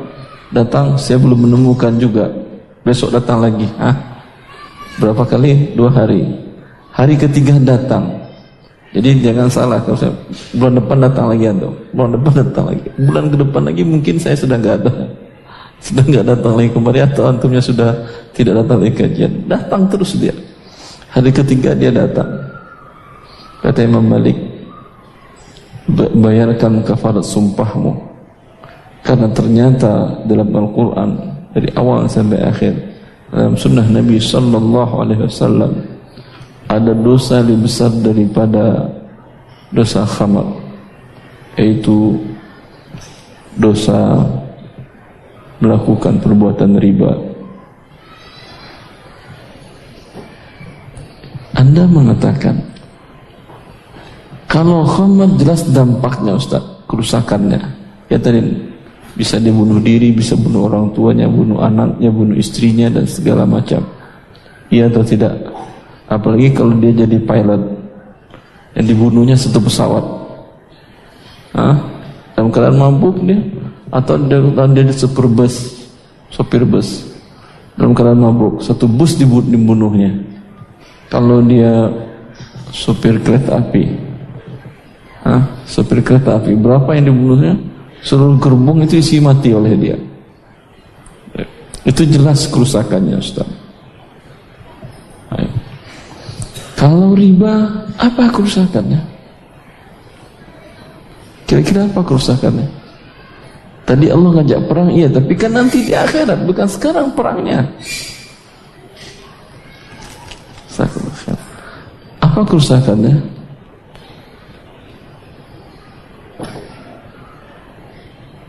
datang 0.49 0.97
saya 0.97 1.21
belum 1.21 1.45
menemukan 1.45 1.93
juga. 2.01 2.33
Besok 2.81 3.13
datang 3.13 3.45
lagi. 3.45 3.67
Ah, 3.77 3.93
berapa 4.97 5.21
kali? 5.27 5.75
Dua 5.77 5.93
hari. 5.93 6.23
Hari 6.97 7.13
ketiga 7.19 7.61
datang. 7.61 8.16
Jadi 8.95 9.19
jangan 9.19 9.51
salah 9.51 9.83
kalau 9.83 9.99
saya 9.99 10.13
bulan 10.55 10.79
depan 10.79 10.97
datang 11.03 11.25
lagi 11.27 11.45
atau 11.51 11.71
bulan 11.91 12.11
depan 12.15 12.33
datang 12.39 12.65
lagi. 12.71 12.85
Bulan 13.03 13.23
ke 13.27 13.35
depan 13.35 13.61
lagi 13.67 13.81
mungkin 13.83 14.15
saya 14.15 14.35
sudah 14.39 14.55
nggak 14.55 14.75
ada. 14.83 14.91
sudah 15.85 16.03
nggak 16.07 16.25
datang 16.25 16.53
lagi 16.55 16.69
kembali 16.71 16.99
atau 17.03 17.23
antumnya 17.27 17.61
sudah 17.61 17.91
tidak 18.31 18.63
datang 18.63 18.77
lagi 18.79 18.93
kajian. 18.95 19.33
Datang 19.45 19.81
terus 19.91 20.15
dia. 20.15 20.35
Hari 21.11 21.31
ketiga 21.35 21.75
dia 21.75 21.91
datang. 21.91 22.29
Kata 23.59 23.79
Imam 23.83 24.05
Malik 24.07 24.37
bayarkan 26.15 26.83
kafarat 26.87 27.27
sumpahmu. 27.27 27.91
Karena 29.03 29.27
ternyata 29.31 30.23
dalam 30.27 30.51
Al-Quran 30.51 31.09
dari 31.55 31.69
awal 31.75 32.07
sampai 32.11 32.39
akhir 32.43 32.75
dalam 33.31 33.55
sunnah 33.55 33.87
Nabi 33.87 34.19
Sallallahu 34.19 34.93
Alaihi 34.99 35.21
Wasallam 35.27 35.96
ada 36.67 36.91
dosa 36.91 37.39
lebih 37.39 37.67
besar 37.67 37.91
daripada 38.03 38.91
dosa 39.71 40.03
khamar 40.03 40.47
yaitu 41.57 42.19
dosa 43.57 44.21
melakukan 45.57 46.21
perbuatan 46.21 46.77
riba. 46.77 47.17
Anda 51.57 51.89
mengatakan 51.89 52.61
kalau 54.45 54.85
khamar 54.85 55.33
jelas 55.41 55.65
dampaknya 55.67 56.37
Ustaz, 56.37 56.61
kerusakannya. 56.85 57.59
Ya 58.07 58.21
tadi 58.21 58.39
bisa 59.17 59.41
dibunuh 59.41 59.81
diri, 59.81 60.13
bisa 60.13 60.37
bunuh 60.37 60.69
orang 60.69 60.93
tuanya, 60.93 61.25
bunuh 61.25 61.59
anaknya, 61.59 62.13
bunuh 62.13 62.37
istrinya 62.37 62.87
dan 62.87 63.09
segala 63.09 63.43
macam. 63.43 63.81
Iya 64.69 64.93
atau 64.93 65.03
tidak? 65.03 65.33
Apalagi 66.07 66.55
kalau 66.55 66.71
dia 66.79 67.03
jadi 67.03 67.19
pilot 67.19 67.61
yang 68.79 68.85
dibunuhnya 68.87 69.35
satu 69.35 69.59
pesawat. 69.59 70.05
Hah? 71.51 71.75
Dalam 72.37 72.53
keadaan 72.53 72.77
mabuk 72.79 73.19
dia 73.25 73.41
atau 73.89 74.15
dalam 74.19 74.71
dia 74.77 74.87
super 74.93 75.25
bus, 75.25 75.83
sopir 76.29 76.63
bus 76.63 77.07
dalam 77.73 77.91
keadaan 77.97 78.21
mabuk, 78.23 78.63
satu 78.63 78.85
bus 78.85 79.17
dibunuhnya. 79.17 80.15
Kalau 81.09 81.41
dia 81.41 81.89
sopir 82.71 83.19
kereta 83.19 83.57
api, 83.57 83.83
Hah? 85.25 85.43
sopir 85.67 85.99
kereta 86.05 86.39
api 86.39 86.55
berapa 86.55 86.87
yang 86.95 87.11
dibunuhnya? 87.11 87.53
Seluruh 88.05 88.37
gerbong 88.37 88.85
itu 88.85 89.01
isi 89.01 89.17
mati 89.17 89.51
oleh 89.51 89.73
dia. 89.75 89.97
Itu 91.87 92.03
jelas 92.03 92.45
kerusakannya 92.51 93.17
Ustaz. 93.17 93.47
Kalau 96.77 97.17
riba, 97.17 97.73
apa 97.97 98.29
kerusakannya? 98.29 99.01
Kira-kira 101.49 101.89
apa 101.89 102.05
kerusakannya? 102.05 102.69
Tadi 103.87 104.13
Allah 104.13 104.29
ngajak 104.37 104.61
perang, 104.69 104.93
iya, 104.93 105.09
tapi 105.09 105.33
kan 105.33 105.57
nanti 105.57 105.81
di 105.81 105.97
akhirat, 105.97 106.45
bukan 106.45 106.67
sekarang 106.69 107.17
perangnya. 107.17 107.65
Apa 112.21 112.45
kerusakannya? 112.45 113.15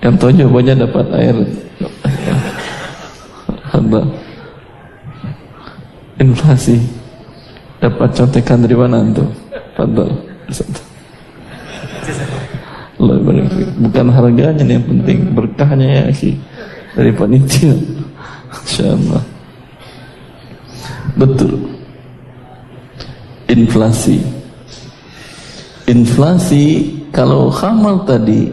Yang 0.04 0.14
tahu 0.20 0.30
jawabannya 0.37 0.75
dapat 0.85 1.06
air. 1.16 1.37
Inflasi. 6.18 6.97
Dapat 7.78 8.11
contekan 8.11 8.58
dari 8.66 8.75
mana 8.75 9.06
itu? 9.06 9.25
Fadal. 9.78 10.11
Bukan 13.78 14.06
harganya 14.11 14.66
yang 14.66 14.82
penting, 14.82 15.18
berkahnya 15.30 15.87
ya 15.87 16.02
akhi. 16.11 16.35
Dari 16.99 17.11
panitia. 17.14 17.75
Insyaallah. 18.66 19.23
Betul. 21.14 21.54
Inflasi. 23.46 24.18
Inflasi 25.88 26.64
kalau 27.14 27.48
khamal 27.48 28.05
tadi 28.05 28.50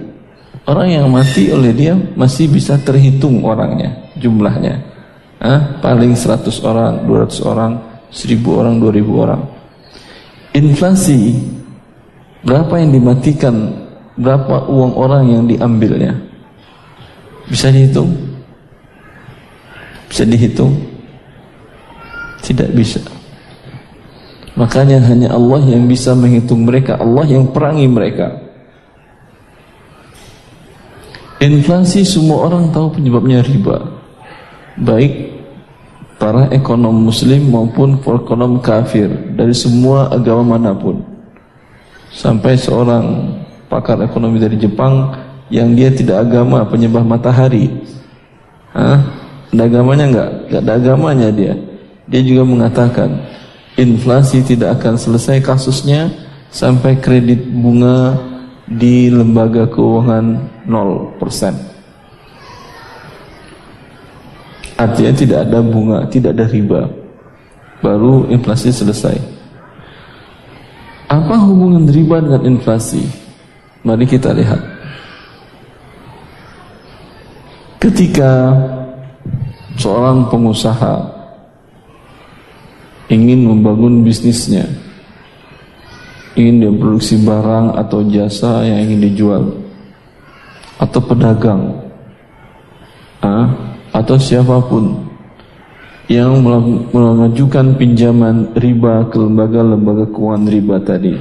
orang 0.70 0.88
yang 0.88 1.08
mati 1.12 1.52
oleh 1.52 1.74
dia 1.74 1.94
masih 2.16 2.48
bisa 2.48 2.78
terhitung 2.80 3.42
orangnya, 3.44 3.92
jumlahnya. 4.22 4.80
Hah? 5.42 5.82
Paling 5.84 6.16
100 6.16 6.48
orang, 6.64 6.94
200 7.06 7.44
orang, 7.44 7.72
1000 8.12 8.42
orang, 8.50 8.76
2000 8.80 9.24
orang. 9.24 9.42
Inflasi 10.56 11.36
berapa 12.46 12.80
yang 12.80 12.96
dimatikan, 12.96 13.56
berapa 14.16 14.70
uang 14.72 14.94
orang 14.96 15.24
yang 15.28 15.44
diambilnya? 15.50 16.16
Bisa 17.52 17.70
dihitung? 17.70 18.16
Bisa 20.08 20.24
dihitung? 20.24 20.74
Tidak 22.40 22.70
bisa. 22.72 23.02
Makanya 24.56 25.04
hanya 25.04 25.36
Allah 25.36 25.60
yang 25.68 25.84
bisa 25.84 26.16
menghitung 26.16 26.64
mereka, 26.64 26.96
Allah 26.96 27.28
yang 27.28 27.52
perangi 27.52 27.92
mereka. 27.92 28.40
Inflasi 31.44 32.08
semua 32.08 32.48
orang 32.48 32.72
tahu 32.72 32.96
penyebabnya 32.96 33.44
riba. 33.44 33.84
Baik 34.80 35.35
para 36.16 36.48
ekonom 36.52 36.96
muslim 36.96 37.52
maupun 37.52 38.00
ekonom 38.00 38.64
kafir 38.64 39.12
dari 39.36 39.52
semua 39.52 40.08
agama 40.12 40.56
mana 40.56 40.72
pun. 40.72 41.04
Sampai 42.16 42.56
seorang 42.56 43.36
pakar 43.68 44.00
ekonomi 44.00 44.40
dari 44.40 44.56
Jepang 44.56 45.12
yang 45.52 45.76
dia 45.76 45.92
tidak 45.92 46.26
agama 46.26 46.64
penyembah 46.64 47.04
matahari. 47.04 47.68
Hah? 48.72 49.04
Ada 49.52 49.64
agamanya 49.72 50.06
enggak? 50.08 50.30
Enggak 50.48 50.62
ada 50.64 50.74
agamanya 50.76 51.28
dia. 51.32 51.54
Dia 52.08 52.22
juga 52.24 52.44
mengatakan 52.48 53.10
inflasi 53.76 54.44
tidak 54.44 54.80
akan 54.80 54.96
selesai 54.96 55.44
kasusnya 55.44 56.12
sampai 56.52 57.00
kredit 57.00 57.44
bunga 57.52 58.16
di 58.66 59.12
lembaga 59.12 59.68
keuangan 59.68 60.48
0%. 60.68 61.75
Artinya 64.76 65.12
tidak 65.16 65.40
ada 65.48 65.60
bunga, 65.64 66.04
tidak 66.12 66.36
ada 66.36 66.46
riba. 66.52 66.82
Baru 67.80 68.28
inflasi 68.28 68.76
selesai. 68.76 69.16
Apa 71.08 71.38
hubungan 71.48 71.88
riba 71.88 72.20
dengan 72.20 72.58
inflasi? 72.58 73.08
Mari 73.86 74.04
kita 74.04 74.36
lihat. 74.36 74.60
Ketika 77.80 78.52
seorang 79.78 80.26
pengusaha 80.28 81.06
ingin 83.14 83.46
membangun 83.46 84.02
bisnisnya, 84.02 84.66
ingin 86.34 86.66
dia 86.66 86.74
produksi 86.74 87.22
barang 87.22 87.78
atau 87.78 88.02
jasa 88.10 88.66
yang 88.66 88.90
ingin 88.90 89.00
dijual, 89.14 89.44
atau 90.82 91.00
pedagang, 91.06 91.62
ah, 93.22 93.75
atau 93.96 94.20
siapa 94.20 94.60
pun 94.68 95.08
yang 96.12 96.44
mengajukan 96.92 97.80
pinjaman 97.80 98.52
riba 98.60 99.08
ke 99.08 99.18
lembaga-lembaga 99.18 100.06
keuangan 100.12 100.46
riba 100.52 100.78
tadi. 100.84 101.16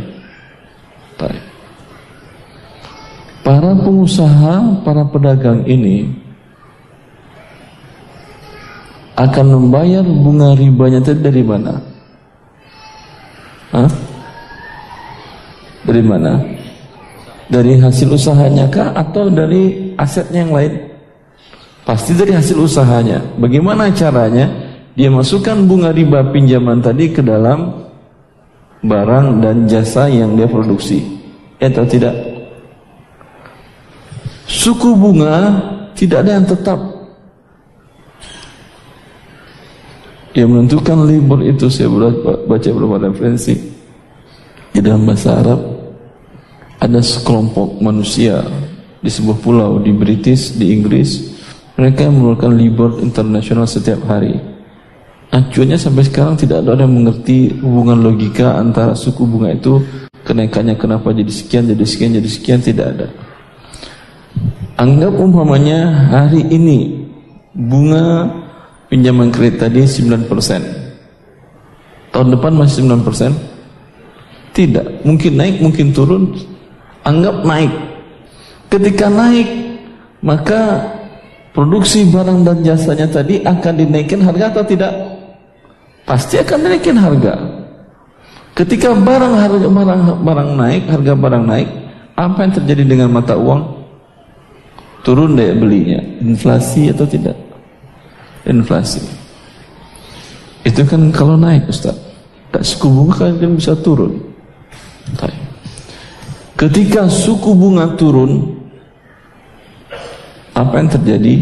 Para 3.45 3.77
pengusaha, 3.77 4.83
para 4.83 5.05
pedagang 5.09 5.63
ini 5.69 6.09
akan 9.15 9.47
membayar 9.47 10.03
bunga 10.03 10.57
ribanya 10.59 10.99
itu 11.05 11.15
dari 11.15 11.45
mana? 11.45 11.77
Hah? 13.71 13.91
Dari 15.85 16.03
mana? 16.03 16.41
Dari 17.47 17.79
hasil 17.79 18.17
usahanya 18.17 18.67
kah 18.73 18.91
atau 18.97 19.29
dari 19.29 19.93
asetnya 20.01 20.49
yang 20.49 20.53
lain? 20.57 20.94
Pasti 21.85 22.17
dari 22.17 22.33
hasil 22.33 22.57
usahanya. 22.57 23.21
Bagaimana 23.37 23.93
caranya? 23.93 24.49
Dia 24.97 25.13
masukkan 25.13 25.59
bunga 25.69 25.93
riba 25.93 26.33
pinjaman 26.33 26.81
tadi 26.81 27.13
ke 27.13 27.21
dalam 27.21 27.85
barang 28.81 29.45
dan 29.45 29.69
jasa 29.69 30.09
yang 30.09 30.33
dia 30.33 30.49
produksi. 30.49 31.05
Ya 31.61 31.69
atau 31.69 31.85
tidak? 31.85 32.15
Suku 34.49 34.97
bunga 34.97 35.61
tidak 35.93 36.25
ada 36.25 36.31
yang 36.41 36.47
tetap. 36.49 36.81
Yang 40.35 40.49
menentukan 40.51 40.99
libur 41.05 41.41
itu 41.45 41.69
saya 41.71 41.93
baca 42.49 42.69
beberapa 42.75 43.07
referensi 43.07 43.55
di 44.75 44.81
dalam 44.83 45.07
bahasa 45.07 45.39
Arab 45.39 45.61
ada 46.83 46.99
sekelompok 46.99 47.79
manusia 47.79 48.43
di 48.99 49.07
sebuah 49.07 49.39
pulau 49.39 49.79
di 49.79 49.95
British 49.95 50.59
di 50.59 50.75
Inggris 50.75 51.34
mereka 51.75 52.07
yang 52.07 52.15
mengeluarkan 52.19 52.53
libur 52.55 52.91
internasional 53.03 53.67
setiap 53.67 54.03
hari. 54.07 54.39
Acuannya 55.35 55.75
sampai 55.75 56.07
sekarang 56.07 56.39
tidak 56.39 56.63
ada 56.63 56.87
yang 56.87 56.95
mengerti 56.95 57.59
hubungan 57.59 57.99
logika 57.99 58.55
antara 58.55 58.95
suku 58.95 59.27
bunga 59.27 59.51
itu 59.51 59.83
kenaikannya 60.23 60.79
kenapa 60.79 61.11
jadi 61.11 61.33
sekian, 61.33 61.67
jadi 61.67 61.83
sekian, 61.83 62.11
jadi 62.15 62.29
sekian 62.31 62.61
tidak 62.63 62.87
ada. 62.95 63.07
Anggap 64.79 65.15
umpamanya 65.19 66.11
hari 66.11 66.47
ini 66.51 67.11
bunga 67.55 68.31
pinjaman 68.91 69.35
kredit 69.35 69.67
tadi 69.67 69.83
9%. 69.83 70.31
Tahun 72.15 72.29
depan 72.31 72.53
masih 72.55 72.87
9%? 72.87 73.35
Tidak. 74.55 75.03
Mungkin 75.03 75.33
naik, 75.35 75.59
mungkin 75.59 75.91
turun. 75.91 76.39
Anggap 77.03 77.43
naik. 77.43 77.75
Ketika 78.71 79.11
naik, 79.11 79.51
maka 80.23 80.95
produksi 81.55 82.05
barang 82.11 82.43
dan 82.43 82.61
jasanya 82.67 83.07
tadi 83.07 83.41
akan 83.47 83.73
dinaikkan 83.79 84.21
harga 84.21 84.51
atau 84.51 84.65
tidak? 84.67 84.93
Pasti 86.05 86.37
akan 86.43 86.59
dinaikkan 86.59 86.99
harga. 86.99 87.35
Ketika 88.55 88.93
barang 88.93 89.35
harga 89.39 89.67
barang 89.71 90.03
barang 90.27 90.51
naik, 90.59 90.83
harga 90.91 91.13
barang 91.15 91.45
naik, 91.47 91.69
apa 92.19 92.39
yang 92.45 92.53
terjadi 92.59 92.83
dengan 92.85 93.09
mata 93.15 93.39
uang? 93.39 93.63
Turun 95.07 95.37
daya 95.39 95.55
belinya, 95.55 96.01
inflasi 96.21 96.91
atau 96.91 97.07
tidak? 97.07 97.39
Inflasi. 98.45 99.01
Itu 100.65 100.83
kan 100.89 101.13
kalau 101.15 101.39
naik 101.39 101.69
Ustaz. 101.71 101.95
Tak 102.55 102.63
suku 102.63 102.87
bunga 102.87 103.35
kan 103.35 103.53
bisa 103.59 103.75
turun. 103.75 104.15
Ketika 106.55 107.11
suku 107.11 107.51
bunga 107.51 107.99
turun, 107.99 108.55
apa 110.55 110.75
yang 110.79 110.89
terjadi? 110.91 111.35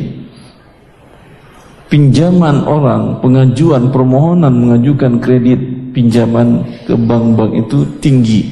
Pinjaman 1.92 2.64
orang, 2.64 3.20
pengajuan, 3.20 3.92
permohonan 3.92 4.52
mengajukan 4.56 5.20
kredit 5.20 5.60
pinjaman 5.92 6.64
ke 6.88 6.96
bank-bank 6.96 7.52
itu 7.68 7.84
tinggi. 8.00 8.48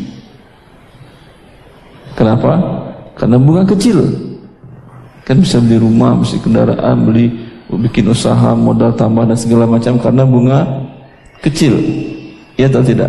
Kenapa? 2.13 2.61
Karena 3.17 3.41
bunga 3.41 3.65
kecil. 3.65 4.05
Kan 5.25 5.41
bisa 5.41 5.57
beli 5.57 5.81
rumah, 5.81 6.21
beli 6.21 6.37
kendaraan, 6.37 6.97
beli 7.09 7.27
bikin 7.73 8.13
usaha, 8.13 8.53
modal 8.53 8.93
tambah 8.93 9.25
dan 9.25 9.39
segala 9.41 9.65
macam 9.65 9.97
karena 9.97 10.29
bunga 10.29 10.59
kecil. 11.41 11.81
Ya 12.61 12.69
atau 12.69 12.85
tidak? 12.85 13.09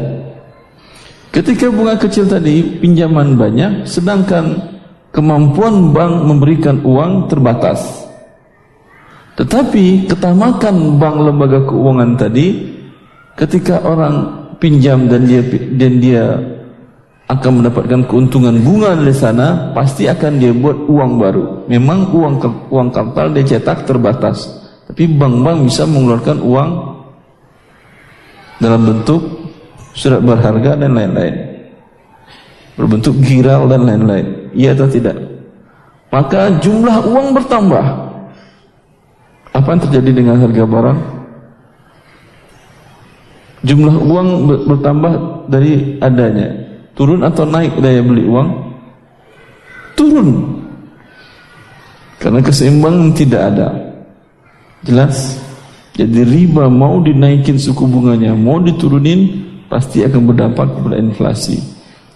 Ketika 1.35 1.67
bunga 1.67 1.99
kecil 1.99 2.23
tadi 2.27 2.79
pinjaman 2.79 3.35
banyak, 3.35 3.83
sedangkan 3.83 4.59
kemampuan 5.11 5.91
bank 5.91 6.13
memberikan 6.27 6.79
uang 6.83 7.27
terbatas. 7.27 8.07
Tetapi 9.35 10.11
ketamakan 10.11 10.99
bank 10.99 11.15
lembaga 11.23 11.59
keuangan 11.63 12.19
tadi 12.19 12.71
Ketika 13.41 13.81
orang 13.87 14.27
pinjam 14.59 15.07
dan 15.07 15.23
dia 15.23 15.41
dan 15.79 15.93
dia 15.97 16.25
akan 17.31 17.63
mendapatkan 17.63 18.05
keuntungan 18.11 18.59
bunga 18.59 18.93
dari 18.93 19.15
sana, 19.15 19.71
pasti 19.71 20.05
akan 20.11 20.35
dia 20.35 20.51
buat 20.51 20.75
uang 20.85 21.11
baru. 21.15 21.43
Memang 21.71 22.11
uang 22.11 22.35
uang 22.67 22.87
kartal 22.91 23.31
dia 23.31 23.55
cetak 23.55 23.87
terbatas, 23.87 24.45
tapi 24.91 25.07
bank-bank 25.09 25.71
bisa 25.71 25.87
mengeluarkan 25.87 26.37
uang 26.43 26.69
dalam 28.59 28.81
bentuk 28.83 29.21
surat 29.95 30.19
berharga 30.19 30.75
dan 30.75 30.91
lain-lain. 30.91 31.35
Berbentuk 32.81 33.13
giral 33.21 33.69
dan 33.69 33.85
lain-lain. 33.85 34.49
Iya 34.57 34.73
atau 34.73 34.89
tidak? 34.89 35.15
Maka 36.09 36.49
jumlah 36.59 37.05
uang 37.05 37.37
bertambah. 37.37 37.85
Apa 39.53 39.67
yang 39.69 39.81
terjadi 39.85 40.09
dengan 40.11 40.41
harga 40.41 40.63
barang? 40.65 41.21
jumlah 43.61 43.95
uang 44.01 44.29
bertambah 44.65 45.13
dari 45.45 45.97
adanya 46.01 46.49
turun 46.97 47.21
atau 47.21 47.45
naik 47.45 47.77
daya 47.77 48.01
beli 48.01 48.25
uang 48.25 48.49
turun 49.93 50.29
karena 52.17 52.41
keseimbangan 52.41 53.09
tidak 53.13 53.41
ada 53.53 53.69
jelas 54.81 55.37
jadi 55.93 56.25
riba 56.25 56.65
mau 56.73 57.05
dinaikin 57.05 57.61
suku 57.61 57.85
bunganya 57.85 58.33
mau 58.33 58.57
diturunin 58.57 59.45
pasti 59.69 60.01
akan 60.01 60.21
berdampak 60.25 60.65
kepada 60.65 60.97
inflasi 60.97 61.61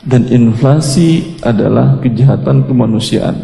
dan 0.06 0.30
inflasi 0.30 1.42
adalah 1.42 1.98
kejahatan 2.00 2.64
kemanusiaan. 2.70 3.36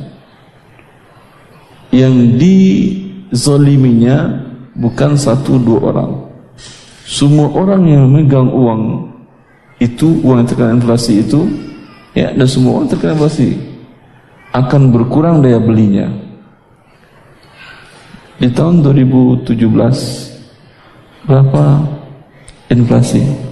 Yang 1.91 2.15
dizoliminya 2.39 4.47
bukan 4.77 5.17
satu 5.17 5.57
dua 5.59 5.79
orang. 5.91 6.11
Semua 7.03 7.51
orang 7.51 7.83
yang 7.89 8.07
memegang 8.07 8.47
uang 8.47 9.11
itu 9.81 10.21
uang 10.23 10.45
yang 10.45 10.47
terkena 10.47 10.77
inflasi 10.77 11.25
itu 11.25 11.49
ya 12.13 12.29
dan 12.31 12.47
semua 12.47 12.79
orang 12.79 12.87
terkena 12.87 13.17
inflasi 13.17 13.57
akan 14.53 14.93
berkurang 14.93 15.41
daya 15.43 15.59
belinya. 15.59 16.07
Di 18.39 18.47
tahun 18.53 18.85
2017 18.85 19.57
berapa 21.27 21.63
inflasi 22.71 23.50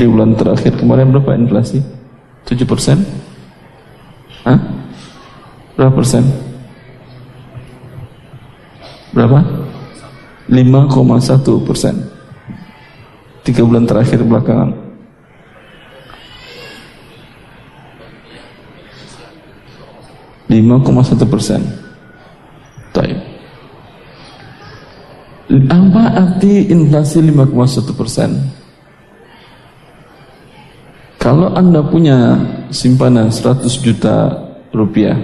triwulan 0.00 0.32
terakhir 0.32 0.80
kemarin 0.80 1.12
berapa 1.12 1.36
inflasi? 1.36 1.84
7 2.48 2.64
persen? 2.64 3.04
Hah? 4.48 4.56
berapa 5.76 5.92
persen? 5.92 6.24
Berapa? 9.12 9.44
5,1 10.48 11.68
persen. 11.68 11.94
Tiga 13.44 13.60
bulan 13.60 13.84
terakhir 13.84 14.24
belakangan. 14.24 14.72
lima 20.50 20.82
koma 20.82 21.04
satu 21.06 21.28
persen. 21.30 21.62
Apa 25.70 26.02
arti 26.18 26.66
inflasi 26.72 27.22
5,1 27.22 27.94
persen 27.94 28.59
kalau 31.20 31.52
anda 31.52 31.84
punya 31.84 32.40
simpanan 32.72 33.28
100 33.28 33.68
juta 33.84 34.32
rupiah 34.72 35.20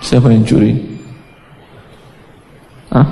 Siapa 0.00 0.30
yang 0.30 0.46
curi? 0.46 0.72
Hah? 2.94 3.06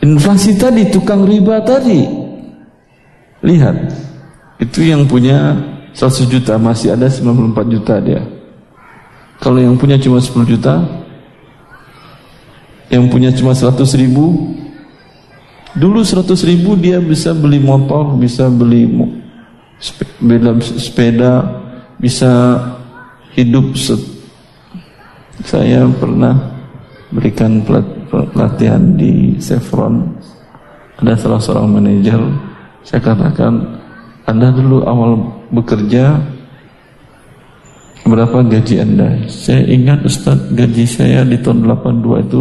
Inflasi 0.00 0.56
tadi, 0.56 0.88
tukang 0.88 1.28
riba 1.28 1.60
tadi. 1.60 2.08
Lihat, 3.44 3.76
itu 4.58 4.80
yang 4.80 5.04
punya 5.04 5.54
100 5.92 6.24
juta, 6.26 6.56
masih 6.56 6.96
ada 6.96 7.06
94 7.06 7.68
juta 7.68 7.94
dia. 8.00 8.20
Kalau 9.40 9.60
yang 9.60 9.76
punya 9.76 10.00
cuma 10.00 10.20
10 10.20 10.44
juta, 10.48 10.80
yang 12.88 13.12
punya 13.12 13.28
cuma 13.32 13.52
100 13.52 13.76
ribu, 14.00 14.56
dulu 15.76 16.00
100 16.00 16.32
ribu 16.48 16.80
dia 16.80 16.96
bisa 16.98 17.36
beli 17.36 17.60
motor, 17.60 18.16
bisa 18.16 18.48
beli 18.48 18.88
sepeda, 19.80 20.52
sepeda 20.60 21.32
bisa 21.96 22.32
hidup. 23.34 23.72
Saya 25.40 25.88
pernah 25.96 26.36
berikan 27.08 27.64
pelatihan 28.12 28.94
di 28.94 29.34
Chevron. 29.40 30.04
Ada 31.00 31.16
salah 31.16 31.40
seorang 31.40 31.80
manajer 31.80 32.20
saya 32.84 33.00
katakan 33.00 33.80
anda 34.28 34.52
dulu 34.52 34.84
awal 34.84 35.16
bekerja 35.48 36.20
berapa 38.04 38.44
gaji 38.44 38.84
anda? 38.84 39.08
Saya 39.32 39.64
ingat 39.64 40.04
Ustaz 40.04 40.36
gaji 40.52 40.84
saya 40.84 41.24
di 41.24 41.40
tahun 41.40 41.64
82 41.64 42.26
itu 42.28 42.40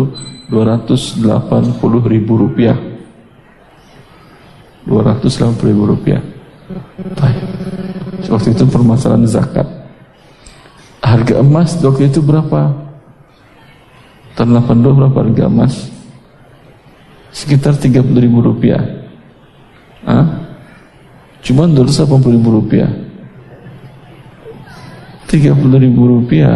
280 0.52 2.12
ribu 2.12 2.34
rupiah. 2.36 2.76
280 4.84 5.70
ribu 5.72 5.88
rupiah 5.88 6.20
waktu 8.30 8.54
itu 8.54 8.64
permasalahan 8.70 9.26
zakat 9.26 9.66
harga 11.02 11.42
emas 11.42 11.78
waktu 11.82 12.12
itu 12.12 12.22
berapa 12.22 12.90
Tahun 14.40 14.56
82 14.56 14.96
berapa 14.96 15.18
harga 15.20 15.52
emas? 15.52 15.92
Sekitar 17.36 17.76
30 17.76 18.08
ribu 18.24 18.40
rupiah. 18.40 18.80
Hah? 20.08 20.48
Cuma 21.44 21.68
dulu 21.68 21.92
80 21.92 22.40
ribu 22.40 22.50
rupiah. 22.56 22.88
30 25.28 25.60
ribu 25.60 26.02
rupiah 26.08 26.56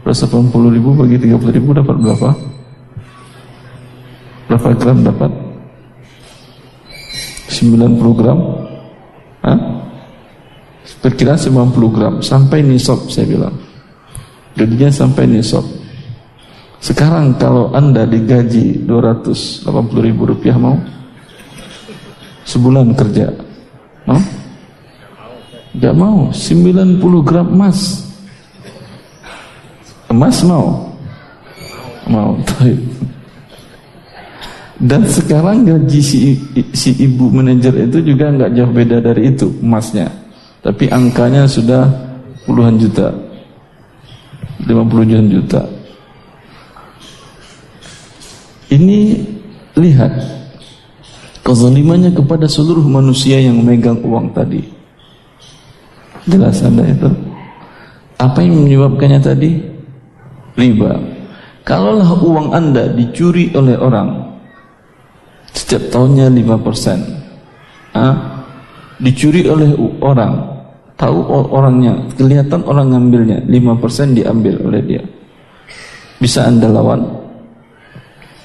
180 0.00 0.48
ribu 0.72 0.96
bagi 0.96 1.20
30 1.20 1.56
ribu 1.60 1.76
dapat 1.76 2.00
berapa? 2.00 2.30
Berapa 4.48 4.68
gram 4.80 5.04
dapat? 5.04 5.28
90 7.52 8.16
gram? 8.16 8.59
Hah? 9.40 9.58
Perkiraan 11.00 11.40
90 11.40 11.94
gram 11.96 12.14
sampai 12.20 12.60
nisab 12.64 13.08
saya 13.08 13.24
bilang. 13.28 13.56
Gajinya 14.56 14.90
sampai 14.92 15.24
nisab. 15.28 15.64
Sekarang 16.80 17.36
kalau 17.36 17.72
anda 17.76 18.08
digaji 18.08 18.88
280 18.88 19.68
ribu 20.00 20.28
rupiah 20.28 20.56
mau? 20.56 20.76
Sebulan 22.48 22.96
kerja. 22.96 23.28
Mau? 24.08 24.20
Gak 25.76 25.94
mau. 25.94 26.32
90 26.32 27.00
gram 27.22 27.46
emas. 27.52 28.08
Emas 30.08 30.36
mau? 30.42 30.96
Mau. 32.08 32.34
Dan 34.80 35.04
sekarang 35.04 35.68
gaji 35.68 36.00
si, 36.00 36.40
si 36.72 36.96
ibu 37.04 37.28
manajer 37.28 37.84
itu 37.84 38.00
juga 38.00 38.32
nggak 38.32 38.50
jauh 38.56 38.72
beda 38.72 38.96
dari 39.04 39.28
itu 39.28 39.52
emasnya. 39.60 40.08
Tapi 40.64 40.88
angkanya 40.88 41.44
sudah 41.44 41.84
puluhan 42.48 42.80
juta. 42.80 43.12
50 44.64 45.28
juta. 45.28 45.60
Ini 48.72 49.20
lihat 49.76 50.12
kezalimannya 51.44 52.16
kepada 52.16 52.48
seluruh 52.48 52.84
manusia 52.84 53.36
yang 53.36 53.60
memegang 53.60 54.00
uang 54.00 54.32
tadi. 54.32 54.64
Jelas 56.24 56.64
Anda 56.64 56.88
itu. 56.88 57.10
Apa 58.16 58.44
yang 58.44 58.64
menyebabkannya 58.64 59.20
tadi? 59.20 59.60
Riba. 60.56 60.96
Kalaulah 61.68 62.16
uang 62.20 62.48
Anda 62.52 62.92
dicuri 62.92 63.52
oleh 63.56 63.76
orang 63.76 64.29
setiap 65.54 65.82
tahunnya 65.90 66.30
5%. 66.30 67.96
Ah, 67.96 68.14
dicuri 69.02 69.46
oleh 69.50 69.74
orang, 70.02 70.38
tahu 70.94 71.18
orangnya, 71.50 71.96
kelihatan 72.14 72.62
orang 72.66 72.94
ngambilnya, 72.94 73.42
5% 73.48 74.14
diambil 74.14 74.54
oleh 74.62 74.80
dia. 74.84 75.02
Bisa 76.20 76.46
Anda 76.46 76.68
lawan? 76.68 77.00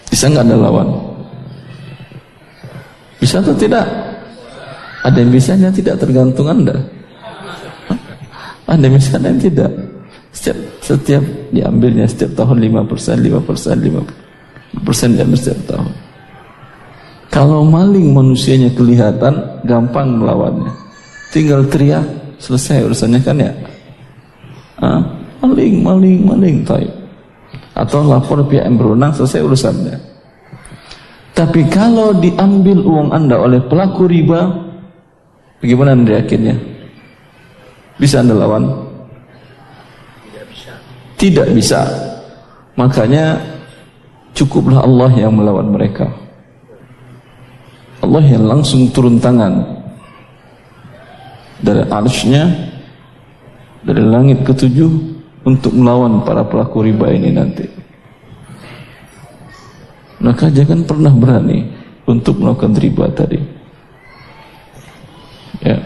Bisa 0.10 0.32
nggak 0.32 0.46
Anda 0.48 0.58
lawan? 0.58 0.88
Bisa 3.20 3.44
atau 3.44 3.54
tidak? 3.58 3.84
Ada 5.06 5.18
yang 5.22 5.32
bisa, 5.34 5.54
yang 5.54 5.76
tidak 5.76 6.02
tergantung 6.02 6.48
Anda. 6.50 6.78
Ada 8.66 8.82
yang 8.82 8.96
bisa, 8.98 9.20
ada 9.20 9.28
yang 9.30 9.42
tidak. 9.44 9.72
Setiap 10.36 10.58
setiap 10.86 11.24
diambilnya 11.50 12.06
setiap 12.06 12.38
tahun 12.38 12.62
5%, 12.62 13.24
5%, 13.24 13.82
5% 14.84 15.18
diambil 15.18 15.38
setiap 15.38 15.60
tahun. 15.66 15.92
Kalau 17.36 17.68
maling 17.68 18.16
manusianya 18.16 18.72
kelihatan, 18.72 19.36
gampang 19.68 20.24
melawannya. 20.24 20.72
Tinggal 21.36 21.68
teriak, 21.68 22.08
selesai 22.40 22.88
urusannya 22.88 23.20
kan 23.20 23.36
ya. 23.36 23.52
Ah, 24.80 25.04
maling, 25.44 25.84
maling, 25.84 26.24
maling, 26.24 26.64
taib. 26.64 26.88
Atau 27.76 28.08
lapor 28.08 28.40
pihak 28.48 28.64
yang 28.64 28.80
berwenang, 28.80 29.12
selesai 29.12 29.44
urusannya. 29.44 30.00
Tapi 31.36 31.68
kalau 31.68 32.16
diambil 32.16 32.80
uang 32.80 33.12
anda 33.12 33.36
oleh 33.36 33.60
pelaku 33.68 34.08
riba, 34.08 34.48
bagaimana 35.60 35.92
anda 35.92 36.24
yakinnya? 36.24 36.56
Bisa 38.00 38.24
anda 38.24 38.32
lawan? 38.32 38.64
Tidak 40.24 40.46
bisa. 40.48 40.72
Tidak 41.20 41.48
bisa. 41.52 41.82
Makanya 42.80 43.44
cukuplah 44.32 44.88
Allah 44.88 45.12
yang 45.20 45.36
melawan 45.36 45.68
mereka. 45.76 46.08
Allah 48.06 48.22
yang 48.22 48.46
langsung 48.46 48.94
turun 48.94 49.18
tangan 49.18 49.66
dari 51.58 51.82
arshnya 51.90 52.46
dari 53.82 54.02
langit 54.06 54.46
ketujuh 54.46 55.18
untuk 55.42 55.74
melawan 55.74 56.22
para 56.22 56.46
pelaku 56.46 56.86
riba 56.86 57.10
ini 57.10 57.34
nanti. 57.34 57.66
Maka 60.22 60.54
jangan 60.54 60.86
pernah 60.86 61.14
berani 61.14 61.66
untuk 62.06 62.38
melakukan 62.38 62.78
riba 62.78 63.10
tadi. 63.10 63.42
Ya. 65.66 65.78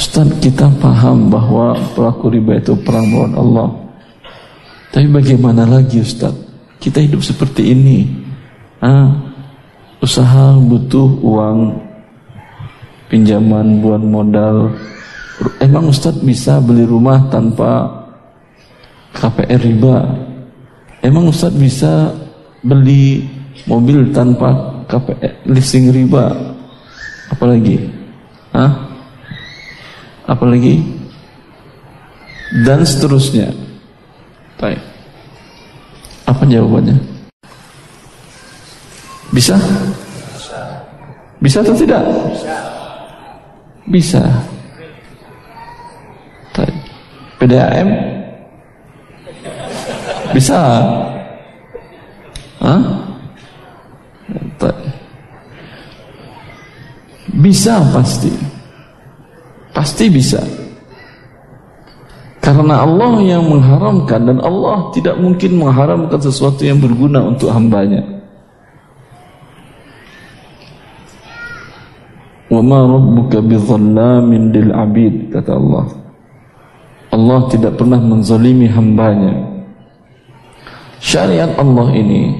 Ustaz 0.00 0.32
kita 0.40 0.72
paham 0.80 1.28
bahwa 1.28 1.76
pelaku 1.92 2.32
riba 2.32 2.56
itu 2.56 2.72
perang 2.80 3.08
melawan 3.08 3.34
Allah. 3.36 3.68
Tapi 4.96 5.12
bagaimana 5.12 5.68
lagi 5.68 6.00
Ustaz? 6.00 6.32
Kita 6.80 7.00
hidup 7.00 7.20
seperti 7.24 7.72
ini 7.72 8.23
ah, 8.84 9.08
usaha 10.04 10.60
butuh 10.60 11.08
uang 11.24 11.80
pinjaman 13.08 13.80
buat 13.80 14.02
modal. 14.04 14.76
Emang 15.58 15.88
Ustadz 15.88 16.20
bisa 16.20 16.60
beli 16.60 16.84
rumah 16.84 17.24
tanpa 17.32 17.88
KPR 19.16 19.60
riba? 19.64 20.04
Emang 21.00 21.32
Ustadz 21.32 21.56
bisa 21.56 22.12
beli 22.60 23.24
mobil 23.64 24.12
tanpa 24.12 24.84
KPR 24.86 25.48
leasing 25.48 25.88
riba? 25.88 26.30
Apalagi? 27.32 27.88
Ah 28.52 28.92
apalagi? 30.28 30.84
Dan 32.62 32.86
seterusnya. 32.86 33.50
Baik. 34.60 34.78
Apa 36.30 36.46
jawabannya 36.46 37.13
bisa? 39.34 39.58
Bisa 41.42 41.58
atau 41.60 41.74
tidak? 41.76 42.02
Bisa. 43.90 44.22
PDAM? 47.44 47.88
Bisa. 50.32 50.60
Hah? 52.64 52.82
Bisa 57.34 57.84
pasti. 57.92 58.32
Pasti 59.76 60.08
bisa. 60.08 60.40
Karena 62.40 62.84
Allah 62.88 63.20
yang 63.20 63.44
mengharamkan 63.44 64.24
dan 64.24 64.38
Allah 64.40 64.88
tidak 64.96 65.20
mungkin 65.20 65.60
mengharamkan 65.60 66.20
sesuatu 66.20 66.64
yang 66.64 66.80
berguna 66.80 67.20
untuk 67.20 67.52
hambanya. 67.52 68.23
Wa 72.54 72.62
ma 72.62 72.86
rabbuka 72.86 73.42
bidhallamin 73.42 74.54
lil 74.54 74.70
abid 74.70 75.34
kata 75.34 75.58
Allah. 75.58 75.90
Allah 77.10 77.50
tidak 77.50 77.74
pernah 77.74 77.98
menzalimi 77.98 78.70
hambanya. 78.70 79.42
Syariat 81.02 81.50
Allah 81.58 81.90
ini 81.98 82.30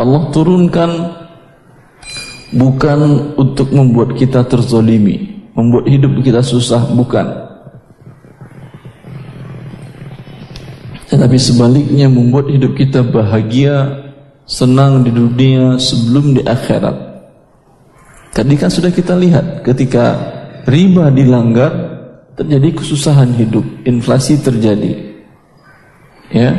Allah 0.00 0.32
turunkan 0.32 0.90
bukan 2.56 3.00
untuk 3.36 3.68
membuat 3.68 4.16
kita 4.16 4.48
terzolimi, 4.48 5.44
membuat 5.52 5.84
hidup 5.92 6.12
kita 6.24 6.40
susah, 6.40 6.88
bukan. 6.96 7.26
Tetapi 11.08 11.36
sebaliknya 11.40 12.08
membuat 12.08 12.48
hidup 12.52 12.76
kita 12.76 13.04
bahagia, 13.04 14.08
senang 14.48 15.04
di 15.04 15.10
dunia 15.12 15.76
sebelum 15.80 16.36
di 16.36 16.44
akhirat. 16.44 17.07
Tadi 18.38 18.54
kan 18.54 18.70
sudah 18.70 18.94
kita 18.94 19.18
lihat 19.18 19.66
ketika 19.66 20.14
riba 20.70 21.10
dilanggar 21.10 21.74
terjadi 22.38 22.70
kesusahan 22.78 23.34
hidup, 23.34 23.66
inflasi 23.82 24.38
terjadi. 24.38 24.94
Ya. 26.30 26.54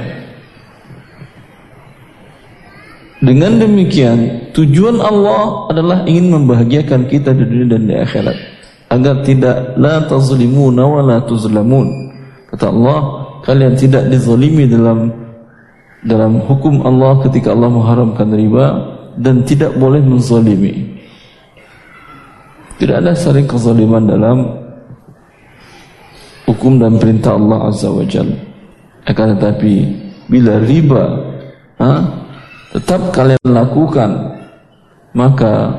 Dengan 3.23 3.63
demikian, 3.63 4.51
tujuan 4.51 4.99
Allah 4.99 5.71
adalah 5.71 6.03
ingin 6.03 6.35
membahagiakan 6.35 7.07
kita 7.07 7.31
di 7.31 7.47
dunia 7.47 7.71
dan 7.71 7.87
di 7.87 7.95
akhirat 7.95 8.35
agar 8.91 9.23
tidak 9.23 9.79
la 9.79 10.03
tazlimuna 10.03 10.83
wa 10.83 10.99
la 10.99 11.23
tuzlamun. 11.23 12.11
Kata 12.51 12.75
Allah, 12.75 12.99
kalian 13.47 13.79
tidak 13.79 14.11
dizalimi 14.11 14.67
dalam 14.67 15.15
dalam 16.03 16.43
hukum 16.43 16.83
Allah 16.83 17.23
ketika 17.23 17.55
Allah 17.55 17.71
mengharamkan 17.71 18.35
riba 18.35 18.67
dan 19.15 19.47
tidak 19.47 19.79
boleh 19.79 20.03
menzalimi. 20.03 20.98
Tidak 22.79 22.95
ada 22.95 23.11
saling 23.11 23.43
kezaliman 23.43 24.07
dalam 24.07 24.37
hukum 26.47 26.79
dan 26.79 26.95
perintah 26.95 27.35
Allah 27.35 27.67
Azza 27.67 27.91
wa 27.91 28.07
Jal. 28.07 28.31
Akan 29.03 29.35
tetapi 29.35 29.73
bila 30.31 30.63
riba 30.63 31.03
ha, 31.83 31.91
tetap 32.71 33.11
kalian 33.11 33.43
lakukan 33.43 34.39
maka 35.11 35.75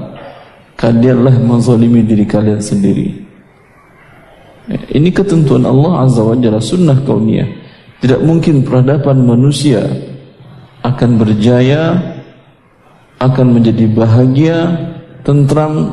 kalianlah 0.77 1.41
menzalimi 1.41 2.05
diri 2.05 2.29
kalian 2.29 2.61
sendiri. 2.61 3.17
Ini 4.71 5.09
ketentuan 5.11 5.65
Allah 5.65 6.05
Azza 6.05 6.21
wa 6.21 6.37
Jalla 6.37 6.61
sunnah 6.61 7.01
kauniyah. 7.03 7.49
Tidak 8.01 8.21
mungkin 8.25 8.61
peradaban 8.65 9.25
manusia 9.25 9.85
akan 10.81 11.21
berjaya, 11.21 11.97
akan 13.21 13.47
menjadi 13.61 13.85
bahagia, 13.93 14.59
tentram, 15.21 15.93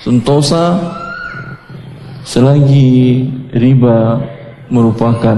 sentosa 0.00 0.80
selagi 2.24 3.28
riba 3.52 4.16
merupakan 4.72 5.36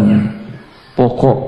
pokok 0.94 1.38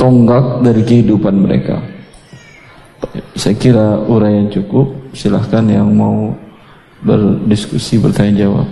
tonggak 0.00 0.62
dari 0.64 0.82
kehidupan 0.84 1.34
mereka. 1.36 1.80
Saya 3.36 3.56
kira 3.56 4.00
uraian 4.08 4.48
cukup. 4.48 4.92
Silahkan 5.16 5.64
yang 5.64 5.88
mau 5.96 6.36
berdiskusi 7.00 7.96
bertanya 7.96 8.44
jawab. 8.44 8.68